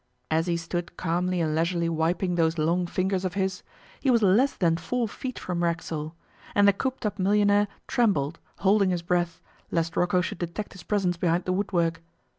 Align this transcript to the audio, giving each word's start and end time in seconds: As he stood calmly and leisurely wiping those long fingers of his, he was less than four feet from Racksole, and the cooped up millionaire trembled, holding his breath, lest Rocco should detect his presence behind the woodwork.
As 0.31 0.47
he 0.47 0.57
stood 0.57 0.97
calmly 0.97 1.41
and 1.41 1.53
leisurely 1.53 1.87
wiping 1.87 2.33
those 2.33 2.57
long 2.57 2.87
fingers 2.87 3.23
of 3.23 3.35
his, 3.35 3.61
he 3.99 4.09
was 4.09 4.23
less 4.23 4.55
than 4.55 4.77
four 4.77 5.07
feet 5.07 5.37
from 5.37 5.63
Racksole, 5.63 6.15
and 6.55 6.67
the 6.67 6.73
cooped 6.73 7.05
up 7.05 7.19
millionaire 7.19 7.67
trembled, 7.85 8.39
holding 8.61 8.89
his 8.89 9.03
breath, 9.03 9.39
lest 9.69 9.95
Rocco 9.95 10.19
should 10.21 10.39
detect 10.39 10.73
his 10.73 10.81
presence 10.81 11.17
behind 11.17 11.45
the 11.45 11.53
woodwork. 11.53 12.01